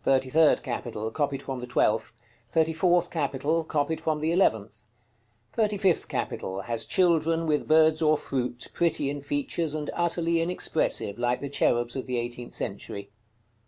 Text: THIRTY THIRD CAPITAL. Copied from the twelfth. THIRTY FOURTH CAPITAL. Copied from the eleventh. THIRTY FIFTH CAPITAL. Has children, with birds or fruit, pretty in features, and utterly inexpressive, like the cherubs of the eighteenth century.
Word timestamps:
THIRTY 0.00 0.30
THIRD 0.30 0.62
CAPITAL. 0.64 1.12
Copied 1.12 1.42
from 1.44 1.60
the 1.60 1.66
twelfth. 1.68 2.18
THIRTY 2.50 2.72
FOURTH 2.72 3.08
CAPITAL. 3.08 3.62
Copied 3.62 4.00
from 4.00 4.18
the 4.18 4.32
eleventh. 4.32 4.86
THIRTY 5.52 5.76
FIFTH 5.78 6.08
CAPITAL. 6.08 6.62
Has 6.62 6.84
children, 6.84 7.46
with 7.46 7.68
birds 7.68 8.02
or 8.02 8.18
fruit, 8.18 8.66
pretty 8.74 9.08
in 9.08 9.22
features, 9.22 9.76
and 9.76 9.88
utterly 9.94 10.40
inexpressive, 10.40 11.20
like 11.20 11.40
the 11.40 11.48
cherubs 11.48 11.94
of 11.94 12.06
the 12.06 12.16
eighteenth 12.18 12.52
century. 12.52 13.10